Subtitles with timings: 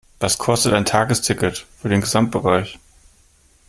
[0.19, 2.79] Was kostet ein Tagesticket für den Gesamtbereich?